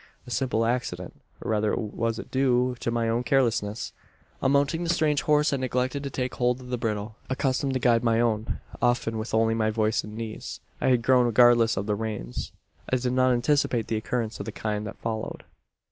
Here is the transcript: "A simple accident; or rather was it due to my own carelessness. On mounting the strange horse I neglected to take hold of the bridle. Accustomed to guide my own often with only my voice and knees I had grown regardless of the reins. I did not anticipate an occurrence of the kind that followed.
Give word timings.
"A 0.25 0.31
simple 0.31 0.65
accident; 0.65 1.21
or 1.43 1.51
rather 1.51 1.75
was 1.75 2.17
it 2.17 2.31
due 2.31 2.75
to 2.79 2.89
my 2.89 3.07
own 3.07 3.21
carelessness. 3.21 3.93
On 4.41 4.51
mounting 4.51 4.83
the 4.83 4.89
strange 4.89 5.21
horse 5.21 5.53
I 5.53 5.57
neglected 5.57 6.01
to 6.03 6.09
take 6.09 6.33
hold 6.33 6.59
of 6.59 6.69
the 6.69 6.77
bridle. 6.79 7.17
Accustomed 7.29 7.73
to 7.75 7.79
guide 7.79 8.03
my 8.03 8.19
own 8.19 8.59
often 8.81 9.19
with 9.19 9.31
only 9.31 9.53
my 9.53 9.69
voice 9.69 10.03
and 10.03 10.15
knees 10.17 10.59
I 10.81 10.87
had 10.87 11.03
grown 11.03 11.27
regardless 11.27 11.77
of 11.77 11.85
the 11.85 11.93
reins. 11.93 12.51
I 12.89 12.95
did 12.95 13.13
not 13.13 13.31
anticipate 13.31 13.91
an 13.91 13.97
occurrence 13.97 14.39
of 14.39 14.47
the 14.47 14.51
kind 14.51 14.87
that 14.87 14.97
followed. 14.97 15.43